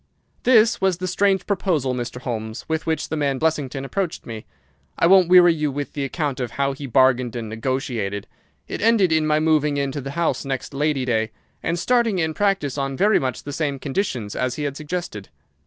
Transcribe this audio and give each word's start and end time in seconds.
"This 0.41 0.81
was 0.81 0.97
the 0.97 1.05
strange 1.07 1.45
proposal, 1.45 1.93
Mr. 1.93 2.19
Holmes, 2.21 2.65
with 2.67 2.87
which 2.87 3.09
the 3.09 3.15
man 3.15 3.37
Blessington 3.37 3.85
approached 3.85 4.25
me. 4.25 4.47
I 4.97 5.05
won't 5.05 5.27
weary 5.29 5.53
you 5.53 5.71
with 5.71 5.93
the 5.93 6.03
account 6.03 6.39
of 6.39 6.53
how 6.53 6.73
we 6.73 6.87
bargained 6.87 7.35
and 7.35 7.47
negotiated. 7.49 8.25
It 8.67 8.81
ended 8.81 9.11
in 9.11 9.27
my 9.27 9.39
moving 9.39 9.77
into 9.77 10.01
the 10.01 10.09
house 10.17 10.43
next 10.43 10.73
Lady 10.73 11.05
Day, 11.05 11.29
and 11.61 11.77
starting 11.77 12.17
in 12.17 12.33
practice 12.33 12.79
on 12.79 12.97
very 12.97 13.19
much 13.19 13.43
the 13.43 13.53
same 13.53 13.77
conditions 13.77 14.35
as 14.35 14.55
he 14.55 14.63
had 14.63 14.75
suggested. 14.75 15.29